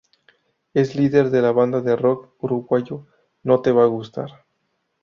[0.73, 3.05] Es el líder de la banda de rock uruguayo
[3.43, 4.45] No Te Va Gustar.